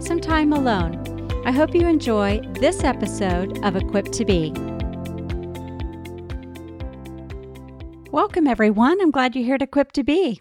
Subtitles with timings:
[0.00, 4.52] some time alone, I hope you enjoy this episode of Equipped to Be.
[8.12, 9.00] Welcome, everyone.
[9.00, 10.40] I'm glad you're here to Equipped to Be.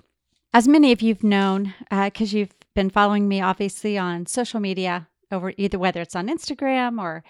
[0.54, 5.08] As many of you've known, because uh, you've been following me obviously on social media,
[5.32, 7.24] over either whether it's on Instagram or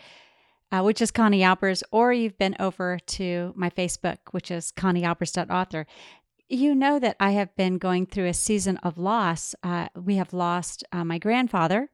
[0.72, 5.88] uh, which is Connie Albers, or you've been over to my Facebook, which is conniealbers.author.
[6.50, 9.56] You know that I have been going through a season of loss.
[9.64, 11.90] Uh, we have lost uh, my grandfather.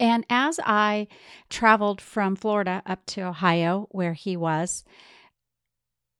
[0.00, 1.08] And as I
[1.50, 4.84] traveled from Florida up to Ohio, where he was,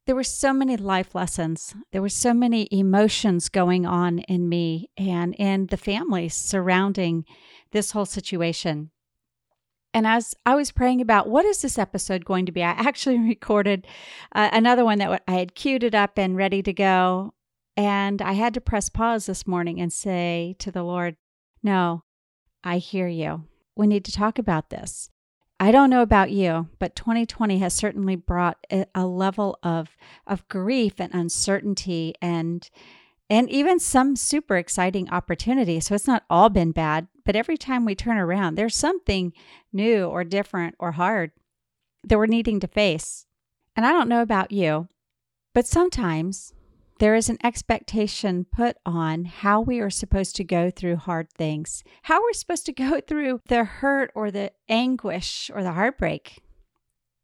[0.06, 1.74] there were so many life lessons.
[1.92, 7.26] There were so many emotions going on in me and in the families surrounding
[7.72, 8.90] this whole situation.
[9.92, 13.18] And as I was praying about what is this episode going to be, I actually
[13.28, 13.86] recorded
[14.34, 17.34] uh, another one that I had queued it up and ready to go.
[17.76, 21.16] And I had to press pause this morning and say to the Lord,
[21.62, 22.02] No,
[22.64, 23.47] I hear you.
[23.78, 25.08] We need to talk about this.
[25.60, 28.58] I don't know about you, but 2020 has certainly brought
[28.94, 32.68] a level of of grief and uncertainty and
[33.30, 35.86] and even some super exciting opportunities.
[35.86, 39.32] So it's not all been bad, but every time we turn around, there's something
[39.72, 41.30] new or different or hard
[42.02, 43.26] that we're needing to face.
[43.76, 44.88] And I don't know about you,
[45.54, 46.52] but sometimes
[46.98, 51.84] there is an expectation put on how we are supposed to go through hard things,
[52.02, 56.42] how we're supposed to go through the hurt or the anguish or the heartbreak.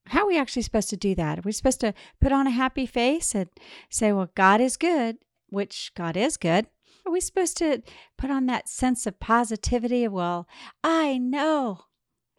[0.08, 1.38] How are we actually supposed to do that?
[1.38, 3.48] Are we supposed to put on a happy face and
[3.88, 5.16] say, well, God is good
[5.54, 6.66] which God is good,
[7.06, 7.82] are we supposed to
[8.18, 10.06] put on that sense of positivity?
[10.08, 10.48] Well,
[10.82, 11.84] I know,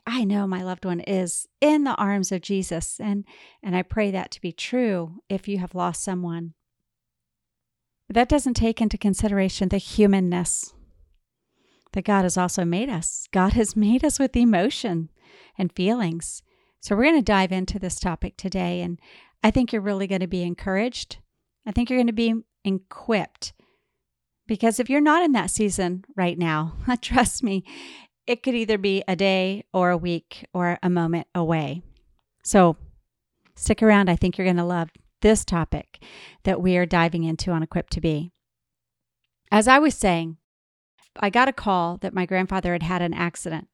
[0.05, 2.99] I know my loved one is in the arms of Jesus.
[2.99, 3.25] And,
[3.63, 6.53] and I pray that to be true if you have lost someone.
[8.09, 10.73] That doesn't take into consideration the humanness
[11.93, 13.27] that God has also made us.
[13.31, 15.09] God has made us with emotion
[15.57, 16.43] and feelings.
[16.81, 18.81] So we're going to dive into this topic today.
[18.81, 18.99] And
[19.43, 21.17] I think you're really going to be encouraged.
[21.65, 23.53] I think you're going to be equipped.
[24.45, 27.63] Because if you're not in that season right now, trust me,
[28.27, 31.81] it could either be a day or a week or a moment away.
[32.43, 32.77] So
[33.55, 34.09] stick around.
[34.09, 34.89] I think you're going to love
[35.25, 36.03] this topic
[36.43, 38.31] that we are diving into on Equipped to Be.
[39.51, 40.37] As I was saying,
[41.19, 43.67] I got a call that my grandfather had had an accident.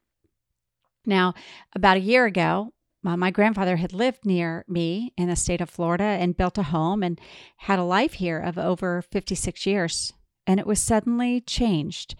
[1.05, 1.33] Now,
[1.75, 2.71] about a year ago,
[3.05, 6.63] uh, my grandfather had lived near me in the state of Florida and built a
[6.63, 7.19] home and
[7.57, 10.13] had a life here of over 56 years.
[10.47, 12.15] And it was suddenly changed.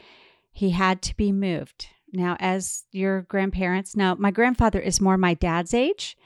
[0.52, 1.88] He had to be moved.
[2.12, 6.18] Now, as your grandparents, now my grandfather is more my dad's age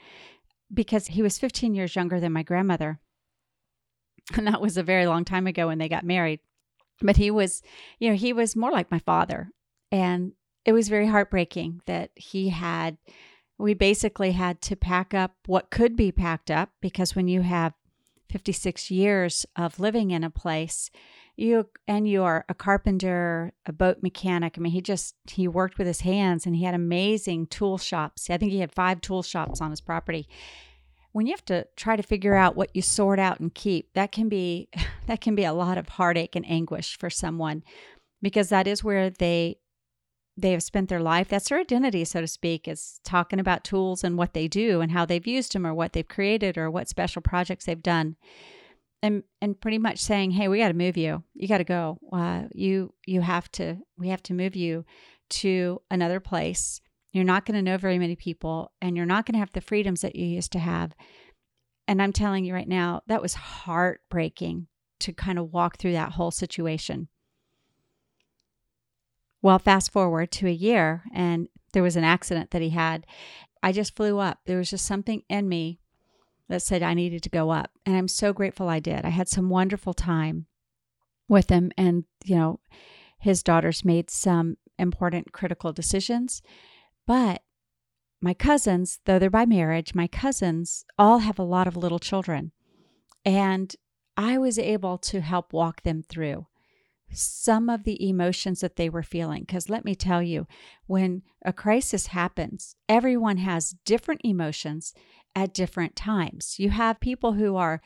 [0.72, 3.00] because he was 15 years younger than my grandmother.
[4.34, 6.40] And that was a very long time ago when they got married.
[7.00, 7.62] But he was,
[7.98, 9.50] you know, he was more like my father.
[9.92, 10.32] And
[10.64, 12.98] it was very heartbreaking that he had
[13.58, 17.72] we basically had to pack up what could be packed up because when you have
[18.28, 20.90] 56 years of living in a place
[21.36, 24.54] you and you are a carpenter a boat mechanic.
[24.56, 28.30] I mean he just he worked with his hands and he had amazing tool shops.
[28.30, 30.26] I think he had five tool shops on his property.
[31.12, 34.12] When you have to try to figure out what you sort out and keep that
[34.12, 34.68] can be
[35.06, 37.62] that can be a lot of heartache and anguish for someone
[38.22, 39.58] because that is where they
[40.38, 41.28] they have spent their life.
[41.28, 44.92] That's their identity so to speak is talking about tools and what they do and
[44.92, 48.16] how they've used them or what they've created or what special projects they've done
[49.02, 51.22] and and pretty much saying hey we got to move you.
[51.34, 51.98] You got to go.
[52.12, 54.84] Uh, you you have to we have to move you
[55.28, 56.80] to another place.
[57.12, 59.60] You're not going to know very many people and you're not going to have the
[59.60, 60.92] freedoms that you used to have.
[61.88, 64.66] And i'm telling you right now that was heartbreaking
[65.00, 67.08] to kind of walk through that whole situation.
[69.42, 73.06] Well, fast forward to a year, and there was an accident that he had.
[73.62, 74.40] I just flew up.
[74.46, 75.80] There was just something in me
[76.48, 77.70] that said I needed to go up.
[77.84, 79.04] And I'm so grateful I did.
[79.04, 80.46] I had some wonderful time
[81.28, 81.72] with him.
[81.76, 82.60] And, you know,
[83.18, 86.42] his daughters made some important critical decisions.
[87.06, 87.42] But
[88.20, 92.52] my cousins, though they're by marriage, my cousins all have a lot of little children.
[93.24, 93.74] And
[94.16, 96.46] I was able to help walk them through
[97.12, 99.42] some of the emotions that they were feeling.
[99.42, 100.46] Because let me tell you,
[100.86, 104.94] when a crisis happens, everyone has different emotions
[105.34, 106.58] at different times.
[106.58, 107.82] You have people who are,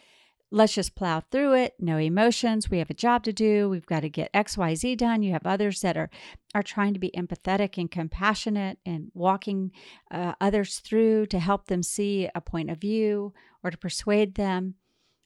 [0.51, 2.71] let's just plow through it, no emotions.
[2.71, 3.69] We have a job to do.
[3.69, 5.23] We've got to get XYZ done.
[5.23, 6.11] You have others that are,
[6.55, 9.73] are trying to be empathetic and compassionate and walking
[10.11, 13.33] uh, others through to help them see a point of view
[13.63, 14.75] or to persuade them.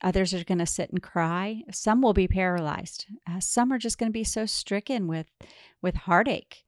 [0.03, 1.63] Others are going to sit and cry.
[1.71, 3.07] Some will be paralyzed.
[3.29, 5.27] Uh, some are just going to be so stricken with
[5.81, 6.65] with heartache.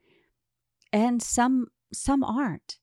[0.92, 2.78] And some some aren't.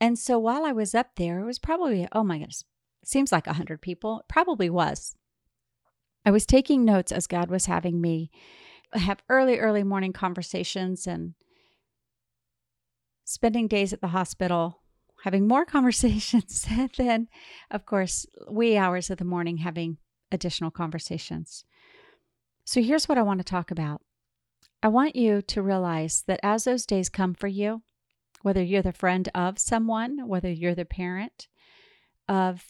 [0.00, 2.64] And so while I was up there, it was probably oh my goodness,
[3.04, 4.20] seems like a 100 people.
[4.20, 5.14] It probably was.
[6.24, 8.30] I was taking notes as God was having me
[8.92, 11.34] have early early morning conversations and
[13.24, 14.82] spending days at the hospital
[15.24, 17.28] having more conversations, and then,
[17.70, 19.98] of course, wee hours of the morning having
[20.32, 21.64] additional conversations.
[22.64, 24.00] So here's what I want to talk about.
[24.82, 27.82] I want you to realize that as those days come for you,
[28.42, 31.48] whether you're the friend of someone, whether you're the parent
[32.28, 32.64] of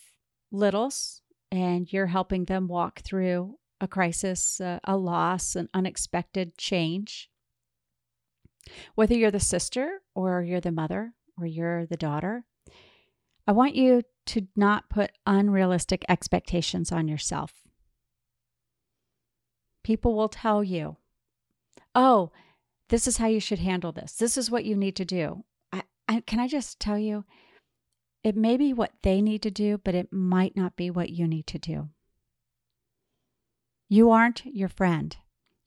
[0.51, 7.31] littles, and you're helping them walk through a crisis, uh, a loss, an unexpected change,
[8.95, 12.45] whether you're the sister or you're the mother or you're the daughter,
[13.47, 17.53] I want you to not put unrealistic expectations on yourself.
[19.83, 20.97] People will tell you,
[21.95, 22.31] oh,
[22.89, 24.13] this is how you should handle this.
[24.13, 25.45] This is what you need to do.
[25.73, 27.25] I, I, can I just tell you,
[28.23, 31.27] it may be what they need to do, but it might not be what you
[31.27, 31.89] need to do.
[33.89, 35.17] You aren't your friend.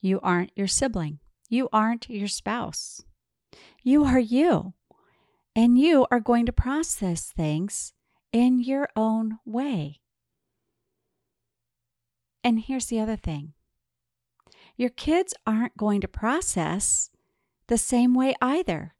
[0.00, 1.18] You aren't your sibling.
[1.48, 3.02] You aren't your spouse.
[3.82, 4.74] You are you.
[5.56, 7.92] And you are going to process things
[8.32, 10.00] in your own way.
[12.42, 13.52] And here's the other thing
[14.76, 17.10] your kids aren't going to process
[17.68, 18.94] the same way either.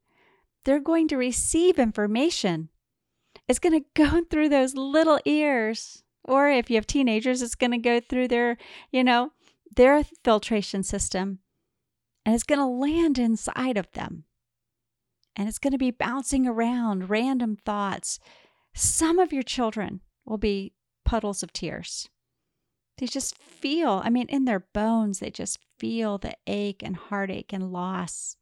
[0.63, 2.69] They're going to receive information.
[3.47, 6.03] It's going to go through those little ears.
[6.23, 8.57] Or if you have teenagers, it's going to go through their,
[8.91, 9.31] you know,
[9.75, 11.39] their filtration system
[12.25, 14.23] and it's going to land inside of them
[15.35, 18.19] and it's going to be bouncing around random thoughts.
[18.73, 20.73] Some of your children will be
[21.03, 22.09] puddles of tears.
[22.97, 27.51] They just feel, I mean, in their bones, they just feel the ache and heartache
[27.51, 28.37] and loss.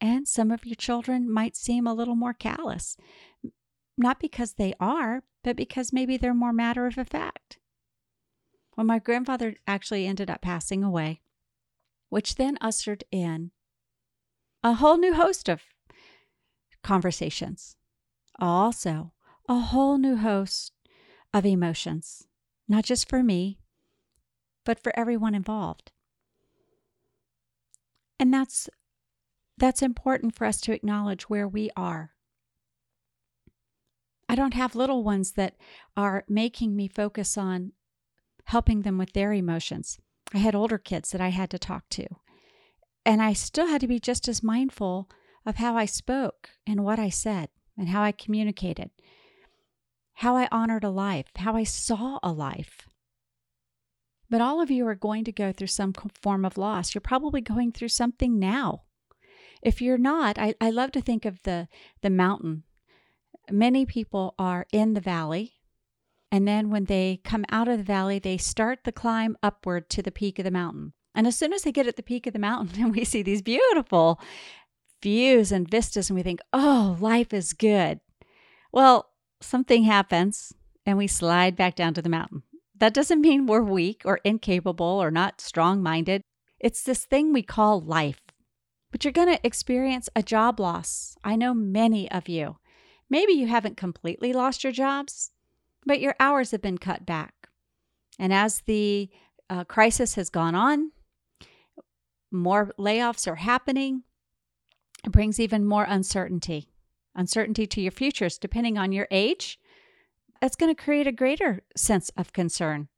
[0.00, 2.96] And some of your children might seem a little more callous,
[3.98, 7.58] not because they are, but because maybe they're more matter of fact.
[8.74, 11.20] When my grandfather actually ended up passing away,
[12.08, 13.50] which then ushered in
[14.62, 15.62] a whole new host of
[16.82, 17.76] conversations.
[18.38, 19.12] Also,
[19.48, 20.72] a whole new host
[21.32, 22.26] of emotions,
[22.68, 23.58] not just for me,
[24.64, 25.92] but for everyone involved.
[28.18, 28.68] And that's
[29.56, 32.12] that's important for us to acknowledge where we are.
[34.28, 35.56] I don't have little ones that
[35.96, 37.72] are making me focus on
[38.44, 39.98] helping them with their emotions.
[40.32, 42.06] I had older kids that I had to talk to.
[43.04, 45.10] And I still had to be just as mindful
[45.46, 48.90] of how I spoke and what I said and how I communicated,
[50.14, 52.88] how I honored a life, how I saw a life.
[54.28, 55.92] But all of you are going to go through some
[56.22, 56.94] form of loss.
[56.94, 58.82] You're probably going through something now.
[59.62, 61.68] If you're not, I, I love to think of the,
[62.00, 62.62] the mountain.
[63.50, 65.54] Many people are in the valley,
[66.30, 70.02] and then when they come out of the valley, they start the climb upward to
[70.02, 70.92] the peak of the mountain.
[71.14, 73.22] And as soon as they get at the peak of the mountain, and we see
[73.22, 74.20] these beautiful
[75.02, 78.00] views and vistas and we think, oh, life is good.
[78.72, 80.52] Well, something happens
[80.86, 82.42] and we slide back down to the mountain.
[82.78, 86.22] That doesn't mean we're weak or incapable or not strong minded.
[86.58, 88.20] It's this thing we call life.
[88.90, 91.16] But you're going to experience a job loss.
[91.22, 92.56] I know many of you.
[93.08, 95.30] Maybe you haven't completely lost your jobs,
[95.84, 97.34] but your hours have been cut back.
[98.18, 99.08] And as the
[99.48, 100.92] uh, crisis has gone on,
[102.30, 104.04] more layoffs are happening.
[105.04, 106.68] It brings even more uncertainty,
[107.14, 109.58] uncertainty to your futures, depending on your age.
[110.42, 112.88] It's going to create a greater sense of concern.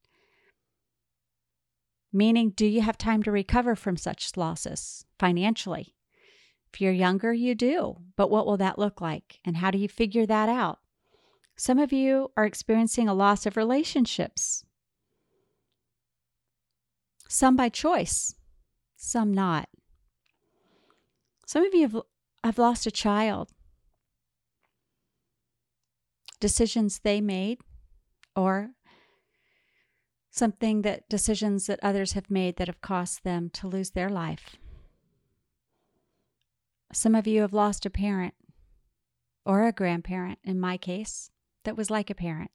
[2.12, 5.94] Meaning, do you have time to recover from such losses financially?
[6.72, 7.96] If you're younger, you do.
[8.16, 9.40] But what will that look like?
[9.44, 10.78] And how do you figure that out?
[11.56, 14.64] Some of you are experiencing a loss of relationships,
[17.28, 18.34] some by choice,
[18.96, 19.68] some not.
[21.52, 21.96] Some of you have,
[22.42, 23.50] have lost a child.
[26.40, 27.58] Decisions they made,
[28.34, 28.70] or
[30.30, 34.56] something that decisions that others have made that have cost them to lose their life.
[36.90, 38.32] Some of you have lost a parent
[39.44, 41.30] or a grandparent, in my case,
[41.64, 42.50] that was like a parent.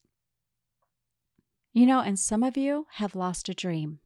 [1.71, 3.99] You know, and some of you have lost a dream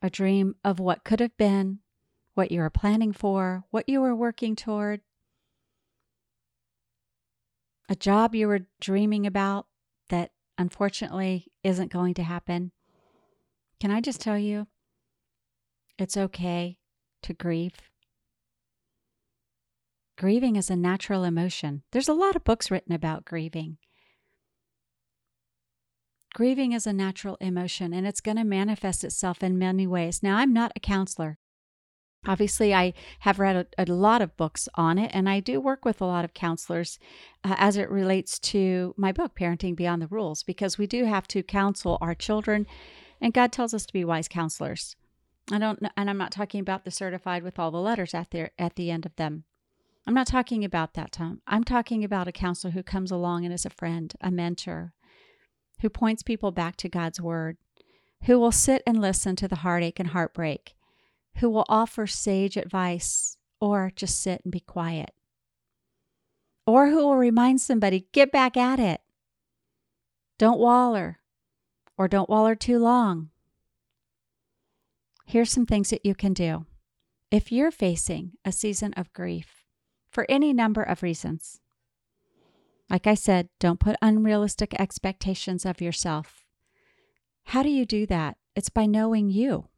[0.00, 1.80] a dream of what could have been,
[2.34, 5.00] what you were planning for, what you were working toward,
[7.88, 9.66] a job you were dreaming about
[10.08, 12.72] that unfortunately isn't going to happen.
[13.80, 14.66] Can I just tell you,
[15.98, 16.78] it's okay
[17.22, 17.74] to grieve.
[20.16, 21.82] Grieving is a natural emotion.
[21.92, 23.78] There's a lot of books written about grieving.
[26.34, 30.22] Grieving is a natural emotion and it's going to manifest itself in many ways.
[30.22, 31.38] Now, I'm not a counselor.
[32.26, 35.84] Obviously, I have read a, a lot of books on it, and I do work
[35.84, 36.98] with a lot of counselors
[37.42, 41.28] uh, as it relates to my book, Parenting Beyond the Rules, because we do have
[41.28, 42.66] to counsel our children,
[43.20, 44.96] and God tells us to be wise counselors.
[45.52, 48.50] I don't, and I'm not talking about the certified with all the letters at the
[48.58, 49.44] at the end of them.
[50.06, 51.40] I'm not talking about that, Tom.
[51.46, 54.92] I'm talking about a counselor who comes along and is a friend, a mentor,
[55.80, 57.56] who points people back to God's word,
[58.24, 60.73] who will sit and listen to the heartache and heartbreak,
[61.36, 65.10] who will offer sage advice or just sit and be quiet,
[66.66, 69.00] or who will remind somebody, get back at it.
[70.38, 71.20] Don't waller,
[71.96, 73.30] or don't waller too long.
[75.26, 76.66] Here's some things that you can do.
[77.30, 79.64] If you're facing a season of grief,
[80.14, 81.60] for any number of reasons.
[82.88, 86.46] Like I said, don't put unrealistic expectations of yourself.
[87.46, 88.36] How do you do that?
[88.54, 89.68] It's by knowing you.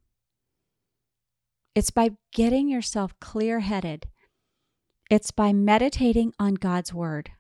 [1.77, 4.07] It's by getting yourself clear headed.
[5.11, 7.33] It's by meditating on God's word.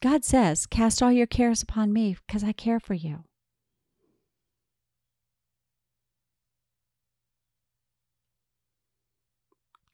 [0.00, 3.24] God says, Cast all your cares upon me because I care for you.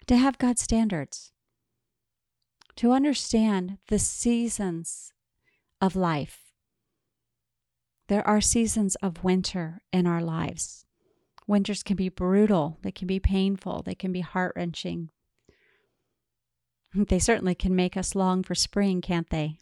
[0.06, 1.32] To have God's standards
[2.76, 5.12] to understand the seasons
[5.80, 6.52] of life.
[8.06, 10.86] There are seasons of winter in our lives.
[11.46, 15.10] Winters can be brutal, they can be painful, they can be heart wrenching.
[16.94, 19.58] They certainly can make us long for spring, can't they?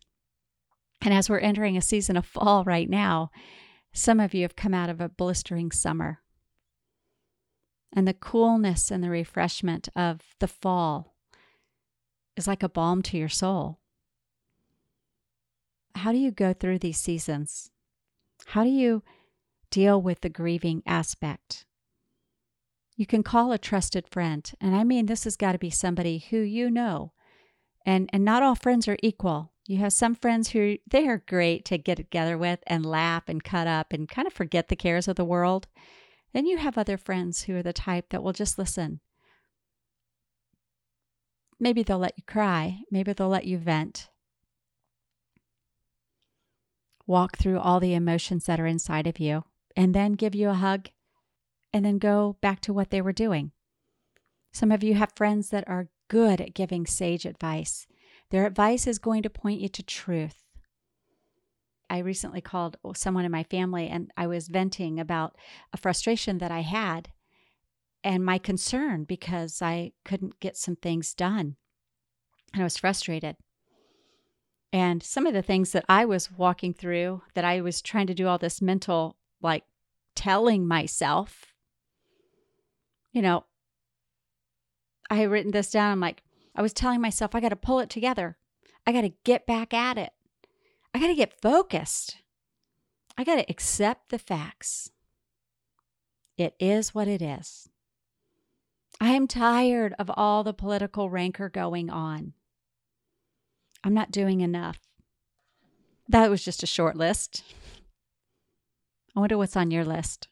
[1.01, 3.31] And as we're entering a season of fall right now,
[3.93, 6.21] some of you have come out of a blistering summer.
[7.93, 11.15] And the coolness and the refreshment of the fall
[12.37, 13.79] is like a balm to your soul.
[15.97, 17.71] How do you go through these seasons?
[18.47, 19.03] How do you
[19.71, 21.65] deal with the grieving aspect?
[23.01, 26.19] You can call a trusted friend, and I mean this has got to be somebody
[26.29, 27.15] who you know.
[27.87, 29.53] And and not all friends are equal.
[29.67, 33.43] You have some friends who they are great to get together with and laugh and
[33.43, 35.67] cut up and kind of forget the cares of the world.
[36.35, 39.01] Then you have other friends who are the type that will just listen
[41.59, 42.81] Maybe they'll let you cry.
[42.91, 44.11] Maybe they'll let you vent.
[47.07, 50.55] Walk through all the emotions that are inside of you and then give you a
[50.55, 50.89] hug
[51.73, 53.53] and then go back to what they were doing.
[54.53, 57.87] Some of you have friends that are good at giving sage advice.
[58.31, 60.45] Their advice is going to point you to truth.
[61.89, 65.37] I recently called someone in my family and I was venting about
[65.73, 67.11] a frustration that I had
[68.05, 71.57] and my concern because I couldn't get some things done.
[72.53, 73.37] And I was frustrated.
[74.73, 78.15] And some of the things that I was walking through, that I was trying to
[78.15, 79.65] do all this mental, like
[80.15, 81.50] telling myself,
[83.13, 83.45] you know,
[85.09, 85.93] I had written this down.
[85.93, 86.23] I'm like,
[86.55, 88.37] I was telling myself, I got to pull it together.
[88.87, 90.13] I got to get back at it.
[90.95, 92.19] I got to get focused.
[93.17, 94.91] I got to accept the facts.
[96.37, 97.69] It is what it is.
[99.01, 102.35] I am tired of all the political rancor going on.
[103.83, 104.79] I'm not doing enough.
[106.09, 107.43] That was just a short list.
[109.17, 110.29] I wonder what's on your list.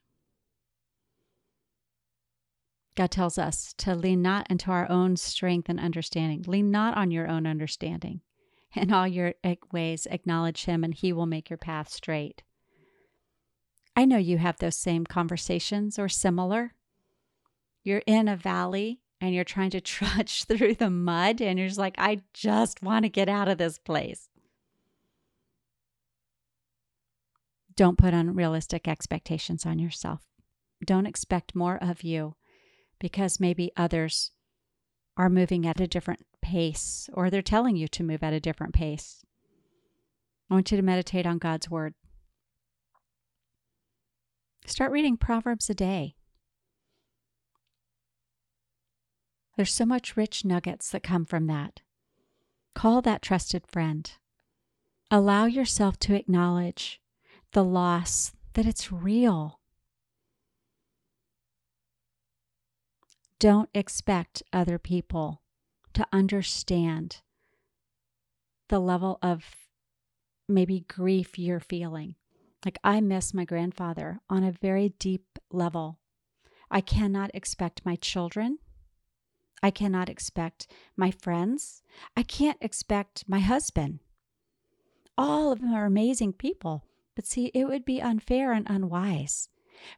[2.98, 6.44] God tells us to lean not into our own strength and understanding.
[6.46, 8.20] Lean not on your own understanding.
[8.74, 12.42] In all your eh, ways, acknowledge Him, and He will make your path straight.
[13.96, 16.74] I know you have those same conversations or similar
[17.84, 21.78] you're in a valley and you're trying to trudge through the mud and you're just
[21.78, 24.28] like, I just want to get out of this place.
[27.74, 30.26] Don't put unrealistic expectations on yourself.
[30.84, 32.34] Don't expect more of you
[32.98, 34.30] because maybe others
[35.16, 38.74] are moving at a different pace or they're telling you to move at a different
[38.74, 39.24] pace.
[40.50, 41.94] I want you to meditate on God's word.
[44.64, 46.14] Start reading Proverbs a day.
[49.56, 51.80] There's so much rich nuggets that come from that.
[52.74, 54.10] Call that trusted friend.
[55.10, 57.00] Allow yourself to acknowledge
[57.52, 59.57] the loss, that it's real.
[63.40, 65.42] Don't expect other people
[65.94, 67.22] to understand
[68.68, 69.44] the level of
[70.48, 72.16] maybe grief you're feeling.
[72.64, 76.00] Like, I miss my grandfather on a very deep level.
[76.70, 78.58] I cannot expect my children.
[79.62, 80.66] I cannot expect
[80.96, 81.82] my friends.
[82.16, 84.00] I can't expect my husband.
[85.16, 86.84] All of them are amazing people.
[87.14, 89.48] But see, it would be unfair and unwise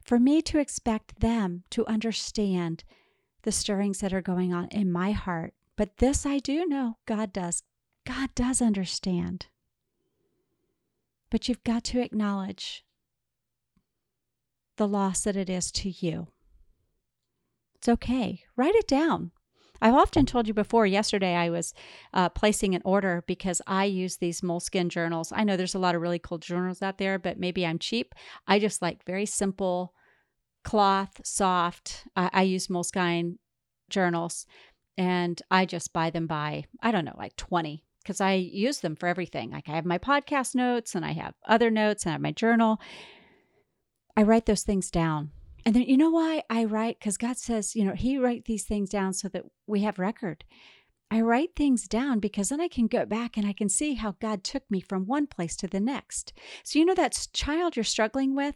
[0.03, 2.83] for me to expect them to understand
[3.43, 5.53] the stirrings that are going on in my heart.
[5.75, 7.63] But this I do know God does.
[8.05, 9.47] God does understand.
[11.29, 12.83] But you've got to acknowledge
[14.77, 16.27] the loss that it is to you.
[17.75, 18.43] It's okay.
[18.55, 19.31] Write it down.
[19.81, 20.85] I've often told you before.
[20.85, 21.73] Yesterday, I was
[22.13, 25.33] uh, placing an order because I use these Moleskine journals.
[25.35, 28.13] I know there's a lot of really cool journals out there, but maybe I'm cheap.
[28.47, 29.95] I just like very simple,
[30.63, 32.07] cloth, soft.
[32.15, 33.37] I, I use Moleskine
[33.89, 34.45] journals,
[34.97, 38.95] and I just buy them by I don't know, like twenty because I use them
[38.95, 39.51] for everything.
[39.51, 42.31] Like I have my podcast notes and I have other notes and I have my
[42.31, 42.79] journal.
[44.17, 45.31] I write those things down.
[45.65, 46.99] And then you know why I write?
[46.99, 50.43] Because God says, you know, He write these things down so that we have record.
[51.11, 54.15] I write things down because then I can go back and I can see how
[54.21, 56.33] God took me from one place to the next.
[56.63, 58.55] So, you know, that child you're struggling with,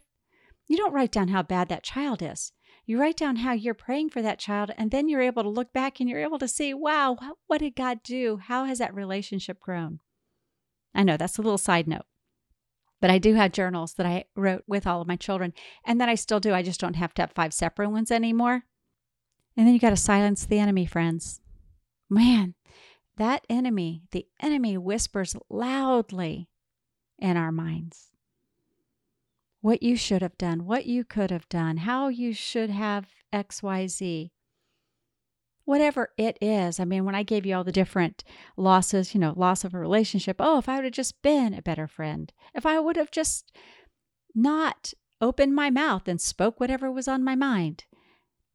[0.66, 2.52] you don't write down how bad that child is.
[2.84, 5.72] You write down how you're praying for that child, and then you're able to look
[5.72, 8.36] back and you're able to see, wow, what did God do?
[8.36, 10.00] How has that relationship grown?
[10.94, 12.06] I know that's a little side note,
[13.00, 15.52] but I do have journals that I wrote with all of my children,
[15.84, 16.54] and that I still do.
[16.54, 18.64] I just don't have to have five separate ones anymore.
[19.56, 21.40] And then you got to silence the enemy, friends.
[22.08, 22.54] Man,
[23.16, 26.48] that enemy, the enemy whispers loudly
[27.18, 28.10] in our minds
[29.66, 34.30] what you should have done, what you could have done, how you should have XYZ.
[35.64, 36.78] Whatever it is.
[36.78, 38.22] I mean, when I gave you all the different
[38.56, 41.62] losses, you know, loss of a relationship, oh, if I would have just been a
[41.62, 43.50] better friend, if I would have just
[44.36, 47.86] not opened my mouth and spoke whatever was on my mind.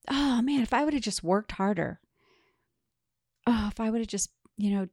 [0.10, 2.00] Oh, man, if I would have just worked harder.
[3.46, 4.88] Oh, if I would have just, you know,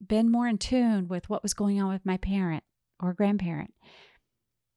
[0.00, 2.64] been more in tune with what was going on with my parent
[2.98, 3.74] or grandparent.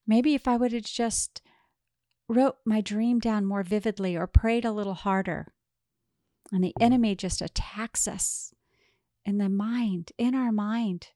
[0.08, 1.42] Maybe if I would have just
[2.30, 5.54] wrote my dream down more vividly or prayed a little harder.
[6.52, 8.54] And the enemy just attacks us
[9.26, 11.10] in the mind, in our mind.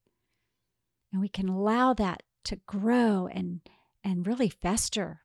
[1.11, 3.61] And we can allow that to grow and,
[4.03, 5.21] and really fester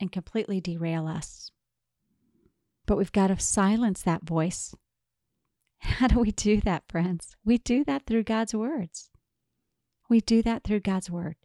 [0.00, 1.50] and completely derail us.
[2.86, 4.74] But we've got to silence that voice.
[5.80, 7.36] How do we do that, friends?
[7.44, 9.10] We do that through God's words.
[10.08, 11.36] We do that through God's word.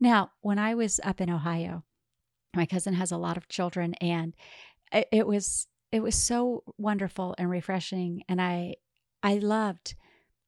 [0.00, 1.84] Now, when I was up in Ohio,
[2.54, 4.34] my cousin has a lot of children, and
[4.92, 8.76] it, was it was so wonderful and refreshing, and I
[9.22, 9.94] I loved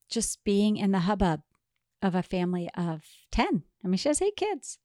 [0.09, 1.43] just being in the hubbub
[2.03, 3.63] of a family of ten.
[3.85, 4.79] I mean, she has eight kids,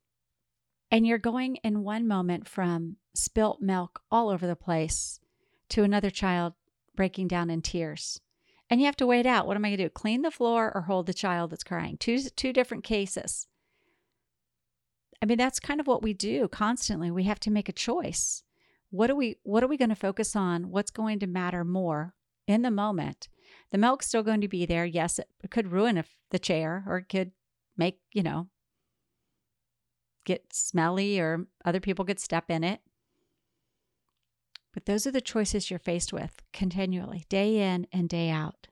[0.89, 5.19] and you're going in one moment from spilt milk all over the place
[5.69, 6.53] to another child
[6.95, 8.21] breaking down in tears
[8.69, 9.47] and you have to wait out.
[9.47, 9.89] What am I going to do?
[9.89, 11.97] Clean the floor or hold the child that's crying?
[11.97, 13.47] Two two different cases.
[15.21, 17.12] I mean, that's kind of what we do constantly.
[17.12, 18.43] We have to make a choice.
[18.89, 20.71] What are we what are we going to focus on?
[20.71, 22.15] What's going to matter more
[22.47, 23.27] in the moment?
[23.71, 24.86] The milk's still going to be there.
[24.86, 27.32] Yes, it could ruin the chair or it could
[27.77, 28.47] make, you know,
[30.25, 32.82] get smelly or other people could step in it.
[34.73, 38.67] But those are the choices you're faced with continually, day in and day out.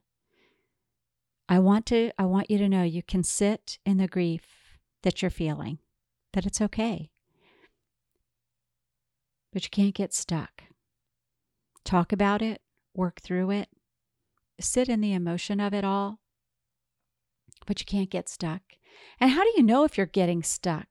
[1.48, 5.22] I want to I want you to know you can sit in the grief that
[5.22, 5.78] you're feeling
[6.32, 7.10] that it's okay.
[9.52, 10.62] But you can't get stuck.
[11.84, 12.60] Talk about it,
[12.94, 13.68] work through it,
[14.60, 16.20] sit in the emotion of it all,
[17.66, 18.62] but you can't get stuck.
[19.20, 20.86] And how do you know if you're getting stuck?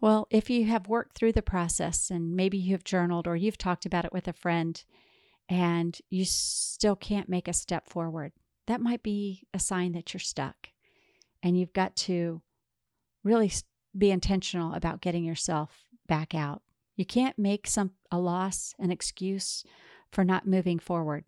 [0.00, 3.58] Well, if you have worked through the process and maybe you have journaled or you've
[3.58, 4.82] talked about it with a friend
[5.48, 8.32] and you still can't make a step forward,
[8.66, 10.68] that might be a sign that you're stuck.
[11.42, 12.42] And you've got to
[13.24, 13.50] really
[13.98, 16.62] be intentional about getting yourself back out.
[16.96, 19.64] You can't make some a loss an excuse
[20.10, 21.24] for not moving forward.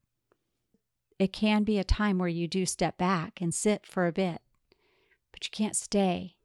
[1.18, 4.40] It can be a time where you do step back and sit for a bit,
[5.32, 6.36] but you can't stay.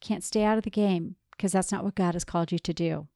[0.00, 2.74] Can't stay out of the game because that's not what God has called you to
[2.74, 3.06] do.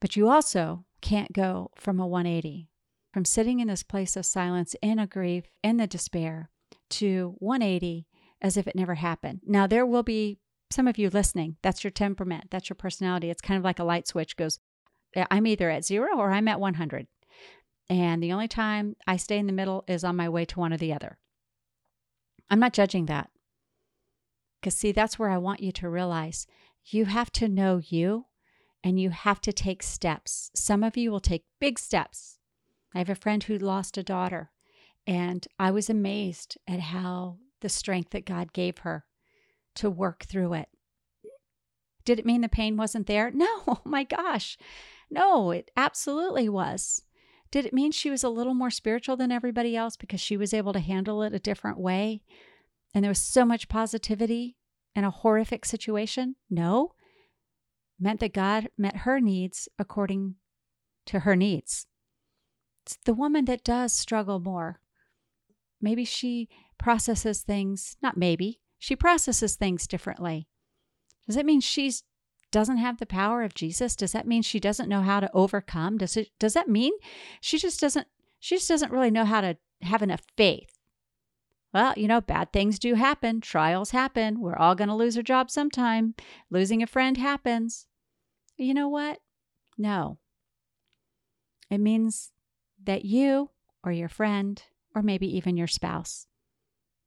[0.00, 2.68] But you also can't go from a 180,
[3.12, 6.48] from sitting in this place of silence, in a grief, in the despair,
[6.90, 8.06] to 180
[8.42, 9.40] as if it never happened.
[9.46, 10.38] Now, there will be
[10.70, 11.56] some of you listening.
[11.62, 13.30] That's your temperament, that's your personality.
[13.30, 14.58] It's kind of like a light switch goes,
[15.30, 17.06] I'm either at zero or I'm at 100.
[17.88, 20.72] And the only time I stay in the middle is on my way to one
[20.72, 21.18] or the other.
[22.50, 23.30] I'm not judging that.
[24.60, 26.46] Because, see, that's where I want you to realize
[26.86, 28.26] you have to know you
[28.82, 30.50] and you have to take steps.
[30.54, 32.38] Some of you will take big steps.
[32.94, 34.50] I have a friend who lost a daughter,
[35.06, 39.04] and I was amazed at how the strength that God gave her
[39.76, 40.68] to work through it.
[42.04, 43.30] Did it mean the pain wasn't there?
[43.34, 44.58] No, oh my gosh.
[45.10, 47.02] No, it absolutely was.
[47.50, 50.54] Did it mean she was a little more spiritual than everybody else because she was
[50.54, 52.22] able to handle it a different way?
[52.94, 54.56] And there was so much positivity
[54.94, 56.36] in a horrific situation?
[56.48, 56.94] No.
[57.98, 60.36] It meant that God met her needs according
[61.06, 61.86] to her needs.
[62.84, 64.80] It's the woman that does struggle more.
[65.80, 66.48] Maybe she
[66.82, 70.48] processes things, not maybe, she processes things differently.
[71.26, 71.92] Does it mean she
[72.50, 73.94] doesn't have the power of Jesus?
[73.94, 75.96] Does that mean she doesn't know how to overcome?
[75.96, 76.92] Does it does that mean
[77.40, 78.08] she just doesn't
[78.40, 80.76] she just doesn't really know how to have enough faith?
[81.72, 83.40] Well, you know, bad things do happen.
[83.40, 84.40] Trials happen.
[84.40, 86.14] We're all going to lose our job sometime.
[86.50, 87.86] Losing a friend happens.
[88.58, 89.20] You know what?
[89.78, 90.18] No.
[91.70, 92.32] It means
[92.82, 93.50] that you
[93.82, 94.62] or your friend
[94.94, 96.26] or maybe even your spouse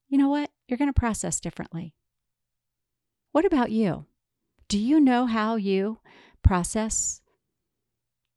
[0.08, 0.52] you know what?
[0.68, 1.94] You're going to process differently.
[3.32, 4.06] What about you?
[4.68, 6.00] Do you know how you
[6.44, 7.22] process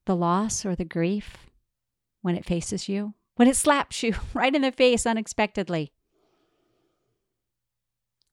[0.06, 1.50] the loss or the grief
[2.22, 3.14] when it faces you?
[3.36, 5.92] When it slaps you right in the face unexpectedly?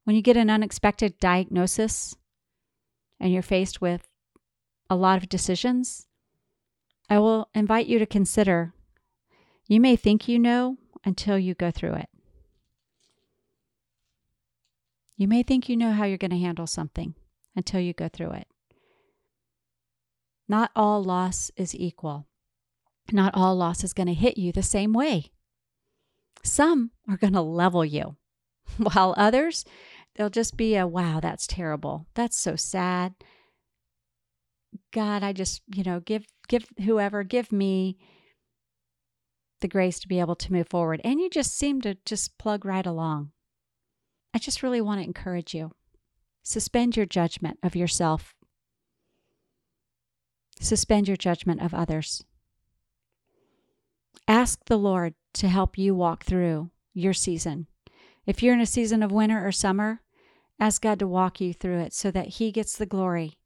[0.04, 2.16] When you get an unexpected diagnosis
[3.20, 4.08] and you're faced with
[4.90, 6.08] a lot of decisions,
[7.10, 8.74] I will invite you to consider
[9.68, 12.10] you may think you know until you go through it.
[15.18, 17.16] You may think you know how you're going to handle something
[17.56, 18.48] until you go through it.
[20.48, 22.28] Not all loss is equal.
[23.12, 25.32] Not all loss is going to hit you the same way.
[26.44, 28.18] Some are going to level you,
[28.78, 29.66] while others,
[30.16, 32.08] they'll just be a wow, that's terrible.
[32.14, 33.14] That's so sad.
[34.92, 37.98] God, I just, you know, give give whoever, give me
[39.62, 41.02] the grace to be able to move forward.
[41.04, 43.32] And you just seem to just plug right along.
[44.36, 45.72] I just really want to encourage you.
[46.44, 48.36] Suspend your judgment of yourself.
[50.60, 52.24] Suspend your judgment of others.
[54.28, 57.68] Ask the Lord to help you walk through your season.
[58.26, 60.02] If you're in a season of winter or summer,
[60.60, 63.38] ask God to walk you through it so that He gets the glory,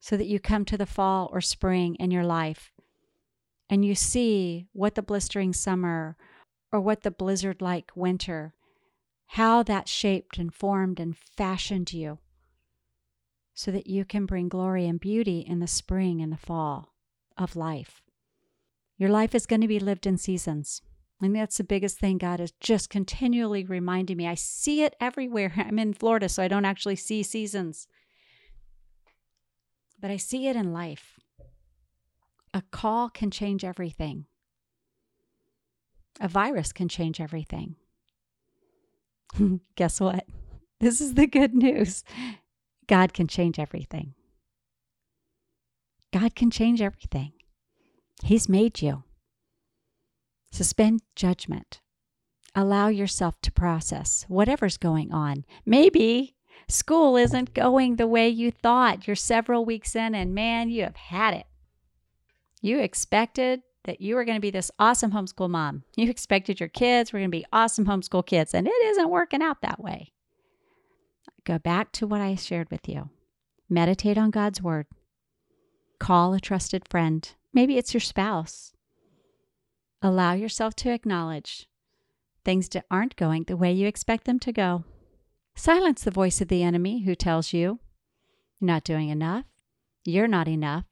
[0.00, 2.72] so that you come to the fall or spring in your life
[3.70, 6.16] and you see what the blistering summer
[6.72, 8.54] or what the blizzard like winter
[9.34, 12.18] how that shaped and formed and fashioned you
[13.52, 16.94] so that you can bring glory and beauty in the spring and the fall
[17.36, 18.00] of life.
[18.96, 20.82] Your life is going to be lived in seasons.
[21.20, 24.28] And that's the biggest thing God is just continually reminding me.
[24.28, 25.52] I see it everywhere.
[25.56, 27.88] I'm in Florida, so I don't actually see seasons.
[30.00, 31.18] But I see it in life.
[32.52, 34.26] A call can change everything,
[36.20, 37.74] a virus can change everything.
[39.76, 40.26] Guess what?
[40.80, 42.04] This is the good news.
[42.86, 44.14] God can change everything.
[46.12, 47.32] God can change everything.
[48.22, 49.04] He's made you.
[50.52, 51.80] Suspend judgment.
[52.54, 55.44] Allow yourself to process whatever's going on.
[55.66, 56.36] Maybe
[56.68, 59.06] school isn't going the way you thought.
[59.06, 61.46] You're several weeks in, and man, you have had it.
[62.60, 65.84] You expected that you were going to be this awesome homeschool mom.
[65.96, 69.42] You expected your kids were going to be awesome homeschool kids, and it isn't working
[69.42, 70.12] out that way.
[71.44, 73.10] Go back to what I shared with you.
[73.68, 74.86] Meditate on God's word.
[75.98, 77.30] Call a trusted friend.
[77.52, 78.72] Maybe it's your spouse.
[80.02, 81.68] Allow yourself to acknowledge
[82.44, 84.84] things that aren't going the way you expect them to go.
[85.54, 87.78] Silence the voice of the enemy who tells you
[88.60, 89.44] you're not doing enough,
[90.04, 90.84] you're not enough,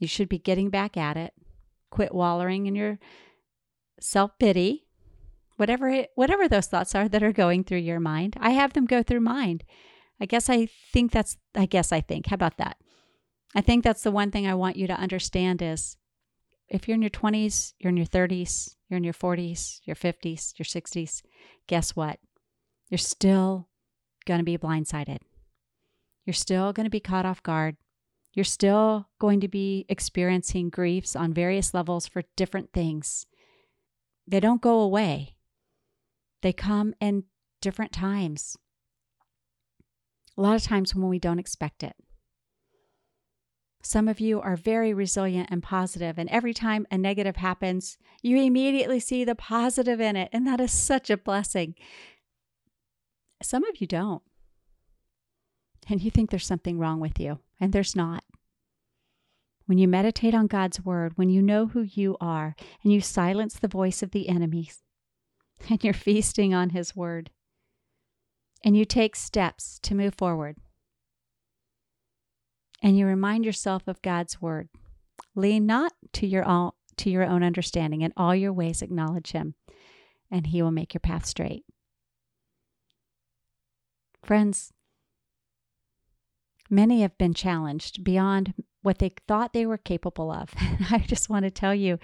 [0.00, 1.32] you should be getting back at it.
[1.90, 2.98] Quit wallowing in your
[4.00, 4.86] self pity.
[5.56, 8.86] Whatever it, whatever those thoughts are that are going through your mind, I have them
[8.86, 9.60] go through mine.
[10.18, 12.26] I guess I think that's I guess I think.
[12.26, 12.78] How about that?
[13.54, 15.96] I think that's the one thing I want you to understand is
[16.68, 20.56] if you're in your 20s, you're in your 30s, you're in your 40s, your 50s,
[20.56, 21.22] your 60s,
[21.66, 22.20] guess what?
[22.88, 23.68] You're still
[24.24, 25.18] going to be blindsided.
[26.24, 27.76] You're still going to be caught off guard.
[28.32, 33.26] You're still going to be experiencing griefs on various levels for different things.
[34.26, 35.36] They don't go away,
[36.42, 37.24] they come in
[37.60, 38.56] different times.
[40.38, 41.96] A lot of times when we don't expect it.
[43.82, 48.36] Some of you are very resilient and positive, and every time a negative happens, you
[48.36, 51.74] immediately see the positive in it, and that is such a blessing.
[53.42, 54.22] Some of you don't,
[55.88, 58.24] and you think there's something wrong with you, and there's not.
[59.66, 63.54] When you meditate on God's word, when you know who you are, and you silence
[63.54, 64.82] the voice of the enemies,
[65.70, 67.30] and you're feasting on His word,
[68.64, 70.56] and you take steps to move forward
[72.82, 74.68] and you remind yourself of God's word.
[75.34, 78.02] Lean not to your to your own understanding.
[78.02, 79.54] In all your ways acknowledge him,
[80.30, 81.64] and he will make your path straight.
[84.22, 84.72] Friends,
[86.70, 90.50] many have been challenged beyond what they thought they were capable of.
[90.90, 91.98] I just want to tell you,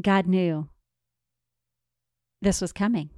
[0.00, 0.68] God knew
[2.40, 3.10] this was coming.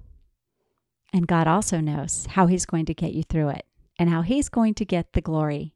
[1.12, 3.66] And God also knows how He's going to get you through it
[3.98, 5.74] and how He's going to get the glory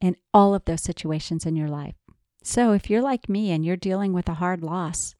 [0.00, 1.94] in all of those situations in your life.
[2.42, 5.14] So if you're like me and you're dealing with a hard loss,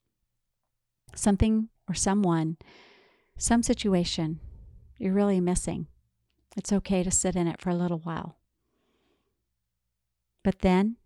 [1.14, 2.56] something or someone,
[3.38, 4.40] some situation
[4.98, 5.86] you're really missing,
[6.56, 8.36] it's okay to sit in it for a little while.
[10.42, 10.96] But then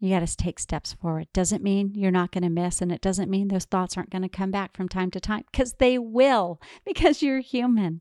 [0.00, 1.28] you got to take steps forward.
[1.32, 4.22] Doesn't mean you're not going to miss, and it doesn't mean those thoughts aren't going
[4.22, 8.00] to come back from time to time because they will, because you're human.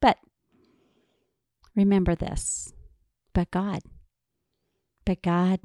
[0.00, 0.18] But
[1.74, 2.74] remember this
[3.34, 3.82] but God.
[5.04, 5.60] But God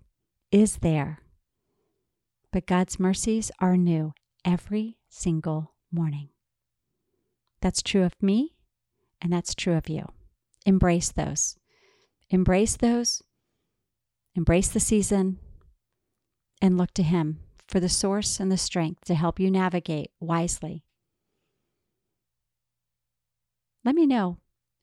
[0.52, 1.20] is there.
[2.52, 6.30] But God's mercies are new every single morning.
[7.62, 8.56] That's true of me,
[9.22, 10.08] and that's true of you.
[10.66, 11.58] Embrace those.
[12.30, 13.24] Embrace those.
[14.36, 15.40] Embrace the season
[16.62, 20.84] and look to Him for the source and the strength to help you navigate wisely.
[23.84, 24.38] Let me know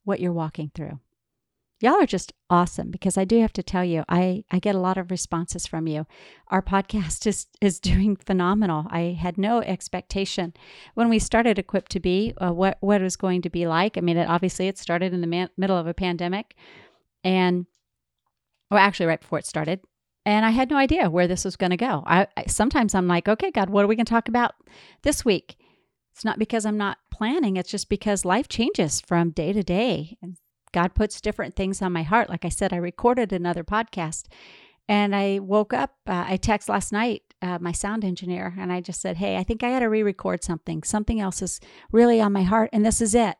[0.05, 1.01] what you're walking through
[1.81, 4.81] y'all are just awesome because I do have to tell you, I, I get a
[4.81, 6.07] lot of responses from you.
[6.49, 8.87] Our podcast is, is doing phenomenal.
[8.91, 10.55] I had no expectation
[10.95, 13.99] when we started Equipped to Be uh, what, what it was going to be like.
[13.99, 16.55] I mean, it, obviously, it started in the man, middle of a pandemic
[17.23, 17.67] and,
[18.71, 19.81] well, actually, right before it started.
[20.25, 22.03] And I had no idea where this was going to go.
[22.05, 24.57] I, I sometimes I'm like, okay, God, what are we going to talk about
[25.03, 25.57] this week?
[26.13, 27.57] It's not because I'm not planning.
[27.57, 30.17] It's just because life changes from day to day.
[30.21, 30.37] And
[30.77, 32.29] God puts different things on my heart.
[32.29, 34.25] Like I said, I recorded another podcast
[34.87, 35.95] and I woke up.
[36.07, 39.43] Uh, I text last night uh, my sound engineer and I just said, Hey, I
[39.43, 40.83] think I got to re record something.
[40.83, 41.61] Something else is
[41.93, 43.37] really on my heart, and this is it.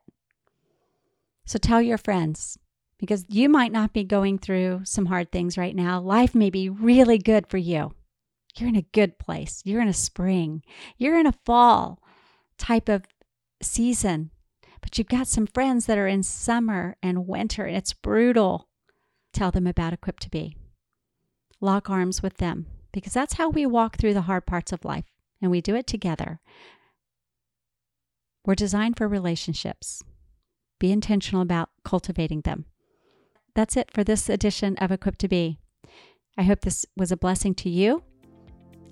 [1.45, 2.59] So tell your friends
[2.99, 6.01] because you might not be going through some hard things right now.
[6.01, 7.93] Life may be really good for you.
[8.57, 9.61] You're in a good place.
[9.63, 10.63] You're in a spring.
[10.97, 12.03] You're in a fall
[12.57, 13.05] type of
[13.61, 14.31] season
[14.87, 18.69] but you've got some friends that are in summer and winter and it's brutal.
[19.33, 20.57] Tell them about Equipped to Be.
[21.61, 25.07] Lock arms with them because that's how we walk through the hard parts of life
[25.43, 26.39] and we do it together.
[28.45, 30.05] We're designed for relationships.
[30.79, 32.67] Be intentional about cultivating them.
[33.57, 35.59] That's it for this edition of Equipped to Be.
[36.39, 38.05] I hope this was a blessing to you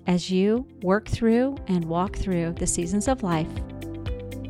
[0.07, 3.47] as you work through and walk through the seasons of life